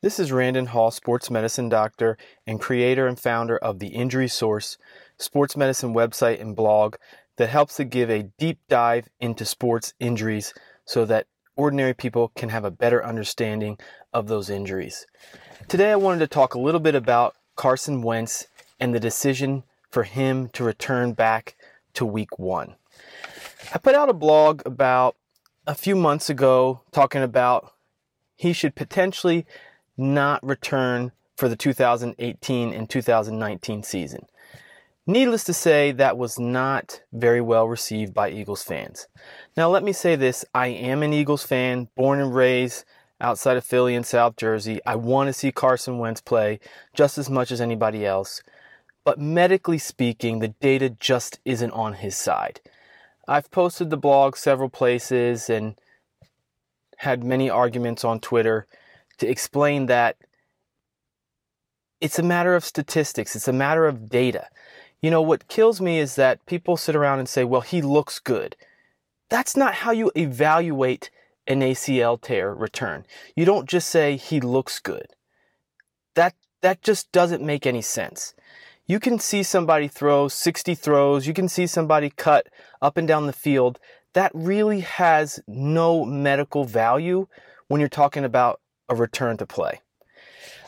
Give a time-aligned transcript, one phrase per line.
[0.00, 2.16] This is Randon Hall, sports medicine doctor
[2.46, 4.78] and creator and founder of the Injury Source
[5.18, 6.94] sports medicine website and blog
[7.36, 12.50] that helps to give a deep dive into sports injuries so that ordinary people can
[12.50, 13.76] have a better understanding
[14.12, 15.04] of those injuries.
[15.66, 18.46] Today I wanted to talk a little bit about Carson Wentz
[18.78, 21.56] and the decision for him to return back
[21.94, 22.76] to week 1.
[23.74, 25.16] I put out a blog about
[25.66, 27.72] a few months ago talking about
[28.36, 29.44] he should potentially
[29.98, 34.26] not return for the 2018 and 2019 season.
[35.06, 39.06] Needless to say, that was not very well received by Eagles fans.
[39.56, 42.84] Now, let me say this I am an Eagles fan, born and raised
[43.20, 44.80] outside of Philly and South Jersey.
[44.86, 46.60] I want to see Carson Wentz play
[46.94, 48.42] just as much as anybody else.
[49.02, 52.60] But medically speaking, the data just isn't on his side.
[53.26, 55.74] I've posted the blog several places and
[56.98, 58.66] had many arguments on Twitter
[59.18, 60.16] to explain that
[62.00, 64.48] it's a matter of statistics, it's a matter of data.
[65.00, 68.18] You know, what kills me is that people sit around and say, well, he looks
[68.18, 68.56] good.
[69.28, 71.10] That's not how you evaluate
[71.46, 73.04] an ACL tear return.
[73.36, 75.06] You don't just say he looks good.
[76.14, 78.34] That that just doesn't make any sense.
[78.86, 82.48] You can see somebody throw 60 throws, you can see somebody cut
[82.80, 83.78] up and down the field.
[84.14, 87.28] That really has no medical value
[87.68, 89.80] when you're talking about a return to play.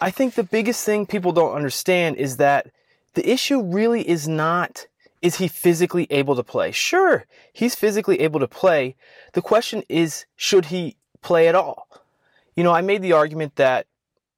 [0.00, 2.70] I think the biggest thing people don't understand is that
[3.14, 4.86] the issue really is not
[5.22, 6.70] is he physically able to play?
[6.70, 8.94] Sure, he's physically able to play.
[9.32, 11.88] The question is should he play at all?
[12.54, 13.86] You know, I made the argument that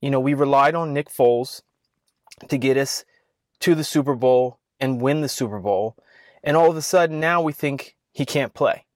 [0.00, 1.62] you know, we relied on Nick Foles
[2.48, 3.04] to get us
[3.60, 5.96] to the Super Bowl and win the Super Bowl,
[6.42, 8.86] and all of a sudden now we think he can't play.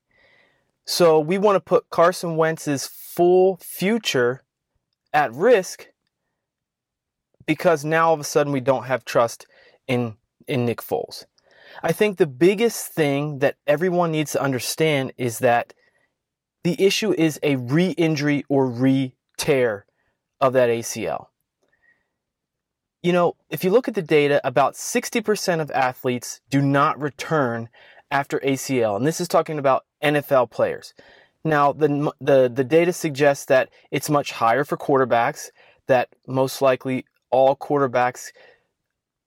[0.87, 4.44] So we want to put Carson Wentz's full future
[5.15, 5.89] at risk
[7.47, 9.47] because now all of a sudden we don't have trust
[9.87, 10.17] in
[10.47, 11.25] in Nick Foles.
[11.83, 15.73] I think the biggest thing that everyone needs to understand is that
[16.63, 19.87] the issue is a re-injury or re-tear
[20.41, 21.27] of that ACL.
[23.03, 27.69] You know, if you look at the data, about 60% of athletes do not return
[28.11, 30.95] after ACL, and this is talking about NFL players.
[31.45, 35.51] Now, the, the, the data suggests that it's much higher for quarterbacks,
[35.87, 38.31] that most likely all quarterbacks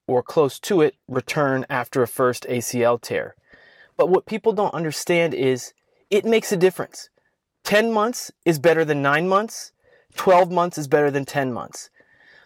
[0.07, 3.35] or close to it return after a first ACL tear.
[3.97, 5.73] But what people don't understand is
[6.09, 7.09] it makes a difference.
[7.65, 9.73] 10 months is better than 9 months,
[10.15, 11.89] 12 months is better than 10 months.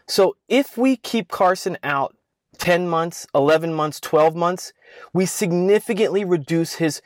[0.08, 2.16] So if we keep Carson out
[2.58, 4.74] 10 months, 11 months, 12 months,
[5.14, 7.02] we significantly reduce his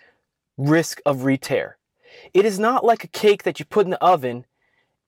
[0.58, 1.78] risk of re-tear.
[2.34, 4.46] It is not like a cake that you put in the oven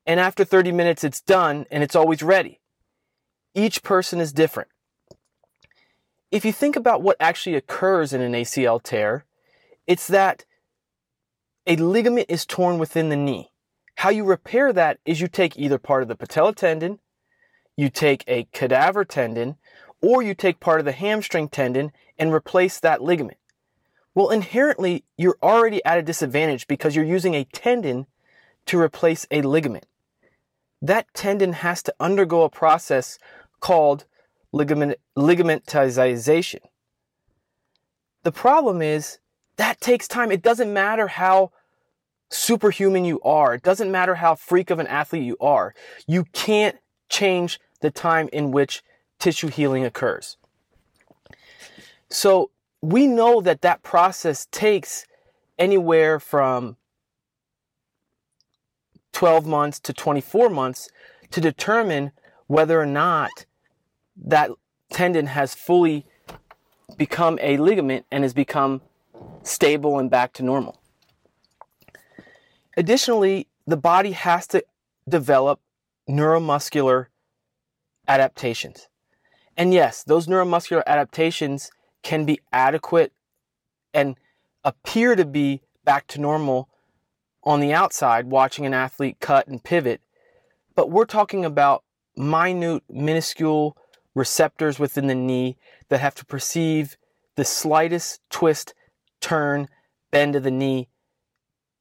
[0.06, 2.62] and after 30 minutes it's done and it's always ready.
[3.53, 4.69] Each person is different.
[6.31, 9.25] If you think about what actually occurs in an ACL tear,
[9.85, 10.45] it's that
[11.66, 13.51] a ligament is torn within the knee.
[13.95, 17.00] How you repair that is you take either part of the patella tendon,
[17.75, 19.57] you take a cadaver tendon,
[20.01, 23.38] or you take part of the hamstring tendon and replace that ligament.
[24.18, 28.08] Well, inherently, you're already at a disadvantage because you're using a tendon
[28.66, 29.86] to replace a ligament.
[30.82, 33.20] That tendon has to undergo a process
[33.60, 34.06] called
[34.52, 36.62] ligament, ligamentization.
[38.24, 39.20] The problem is
[39.58, 40.32] that takes time.
[40.32, 41.52] It doesn't matter how
[42.32, 43.54] superhuman you are.
[43.54, 45.76] It doesn't matter how freak of an athlete you are.
[46.08, 48.82] You can't change the time in which
[49.20, 50.38] tissue healing occurs.
[52.10, 52.50] So
[52.82, 55.06] we know that that process takes
[55.58, 56.78] anywhere from
[59.14, 60.90] 12 months to 24 months
[61.32, 62.12] to determine
[62.46, 63.46] whether or not
[64.16, 64.52] that
[64.92, 66.06] tendon has fully
[66.98, 68.82] become a ligament and has become
[69.44, 70.80] stable and back to normal.
[72.75, 74.63] Additionally, the body has to
[75.10, 75.60] develop
[76.07, 77.07] neuromuscular
[78.07, 78.88] adaptations.
[79.57, 81.72] And yes, those neuromuscular adaptations
[82.07, 83.12] can be adequate
[83.94, 84.15] and
[84.63, 86.69] appear to be back to normal
[87.44, 90.00] on the outside watching an athlete cut and pivot.
[90.74, 91.83] But we're talking about
[92.15, 93.75] minute, minuscule
[94.15, 95.57] receptors within the knee
[95.89, 96.95] that have to perceive
[97.36, 98.74] the slightest twist,
[99.19, 99.68] turn,
[100.10, 100.88] bend of the knee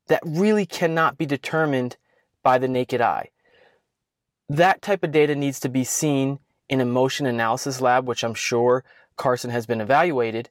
[0.08, 1.98] that really cannot be determined
[2.42, 3.30] by the naked eye.
[4.48, 8.34] That type of data needs to be seen in a motion analysis lab, which I'm
[8.34, 8.82] sure
[9.16, 10.50] Carson has been evaluated.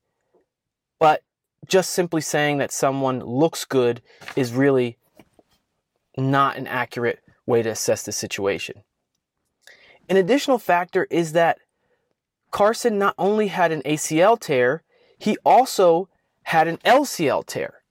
[1.00, 1.22] But
[1.68, 4.02] just simply saying that someone looks good
[4.36, 4.98] is really
[6.18, 8.84] not an accurate way to assess the situation.
[10.08, 11.60] An additional factor is that
[12.52, 14.84] Carson not only had an ACL tear,
[15.18, 16.10] he also
[16.44, 17.82] had an LCL tear.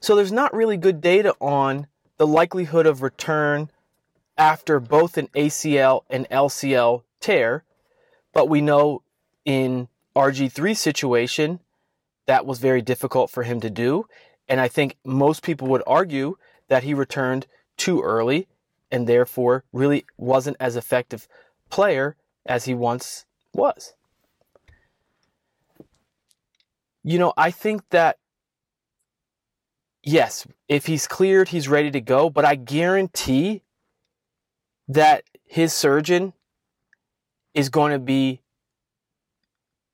[0.00, 1.86] So there's not really good data on
[2.16, 3.70] the likelihood of return
[4.38, 7.64] after both an ACL and LCL tear,
[8.32, 9.02] but we know
[9.46, 11.60] in RG3 situation
[12.26, 14.04] that was very difficult for him to do,
[14.48, 16.36] and I think most people would argue
[16.68, 17.46] that he returned
[17.78, 18.48] too early
[18.90, 21.28] and therefore really wasn't as effective
[21.70, 23.94] player as he once was.
[27.02, 28.18] You know, I think that
[30.02, 33.62] yes, if he's cleared, he's ready to go, but I guarantee
[34.88, 36.32] that his surgeon
[37.54, 38.40] is going to be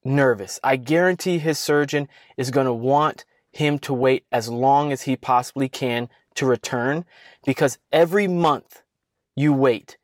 [0.05, 0.59] nervous.
[0.63, 5.17] I guarantee his surgeon is going to want him to wait as long as he
[5.17, 7.05] possibly can to return
[7.45, 8.83] because every month
[9.37, 9.97] you wait,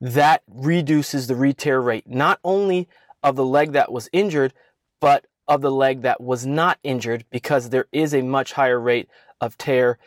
[0.00, 2.88] that reduces the re-tear rate, not only
[3.22, 4.52] of the leg that was injured,
[5.00, 9.08] but of the leg that was not injured because there is a much higher rate
[9.40, 9.98] of tear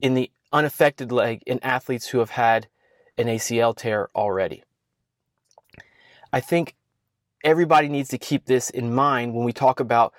[0.00, 2.68] in the unaffected leg in athletes who have had
[3.18, 4.64] an ACL tear already.
[6.32, 6.74] I think
[7.44, 10.12] everybody needs to keep this in mind when we talk about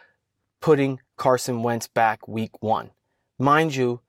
[0.62, 2.92] putting Carson Wentz back week one.
[3.40, 4.02] Mind you,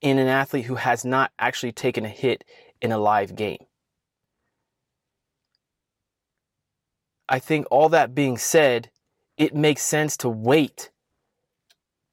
[0.00, 2.44] in an athlete who has not actually taken a hit
[2.80, 3.64] in a live game.
[7.28, 8.90] I think all that being said,
[9.36, 10.90] it makes sense to wait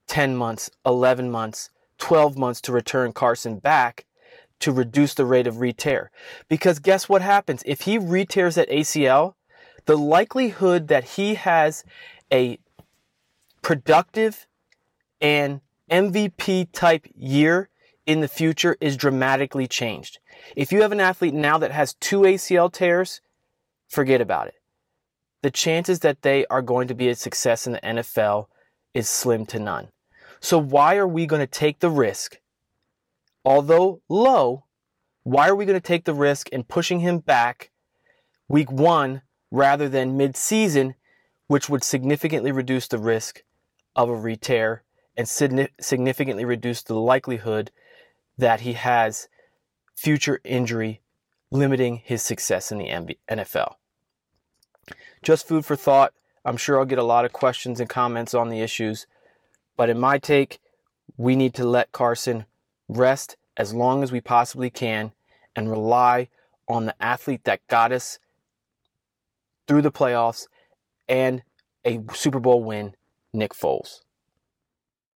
[0.08, 1.70] 10 months, 11 months,
[2.00, 4.05] 12 months to return Carson back
[4.60, 6.12] to reduce the rate of re-tear.
[6.48, 7.64] Because guess what happens?
[7.66, 9.34] If he re-tears that ACL,
[9.86, 11.84] the likelihood that he has
[12.32, 12.60] a
[13.62, 14.48] productive
[15.22, 17.70] and MVP type year
[18.06, 20.20] in the future is dramatically changed.
[20.56, 23.22] If you have an athlete now that has two ACL tears,
[23.88, 24.56] forget about it.
[25.42, 28.48] The chances that they are going to be a success in the NFL
[28.94, 29.90] is slim to none.
[30.40, 32.40] So why are we going to take the risk?
[33.46, 34.66] Although low,
[35.24, 37.72] why are we going to take the risk in pushing him back
[38.48, 39.22] week one
[39.52, 40.96] rather than mid season,
[41.48, 43.44] which would significantly reduce the risk
[43.96, 44.84] of a re-tear
[45.16, 47.72] and significantly reduce the likelihood
[48.38, 49.30] that he has
[49.96, 51.02] future injury
[51.52, 53.76] limiting his success in the NFL.
[55.24, 56.14] Just food for thought.
[56.44, 59.08] I'm sure I'll get a lot of questions and comments on the issues,
[59.78, 60.60] but in my take,
[61.16, 62.46] we need to let Carson
[62.88, 65.12] rest as long as we possibly can
[65.56, 66.30] and rely
[66.68, 68.20] on the athlete that got us
[69.68, 70.48] through the playoffs
[71.08, 71.44] and
[71.86, 72.96] a Super Bowl win,
[73.34, 74.02] Nick Foles.